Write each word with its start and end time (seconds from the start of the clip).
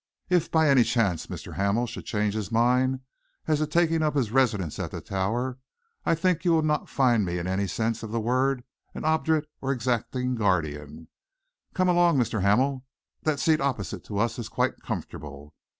If, 0.31 0.49
by 0.49 0.67
any 0.67 0.83
chance, 0.83 1.27
Mr. 1.27 1.53
Hamel 1.57 1.85
should 1.85 2.05
change 2.05 2.33
his 2.33 2.51
mind 2.51 3.01
as 3.45 3.59
to 3.59 3.67
taking 3.67 4.01
up 4.01 4.15
his 4.15 4.31
residence 4.31 4.79
at 4.79 4.89
the 4.89 4.99
Tower, 4.99 5.59
I 6.07 6.15
think 6.15 6.43
you 6.43 6.55
would 6.55 6.65
not 6.65 6.89
find 6.89 7.23
me 7.23 7.37
in 7.37 7.45
any 7.45 7.67
sense 7.67 8.01
of 8.01 8.09
the 8.09 8.19
word 8.19 8.63
an 8.95 9.05
obdurate 9.05 9.47
or 9.61 9.71
exacting 9.71 10.33
guardian. 10.33 11.07
Come 11.75 11.87
along, 11.87 12.17
Mr. 12.17 12.41
Hamel. 12.41 12.83
That 13.21 13.39
seat 13.39 13.61
opposite 13.61 14.03
to 14.05 14.17
us 14.17 14.39
is 14.39 14.49
quite 14.49 14.81
comfortable. 14.81 15.53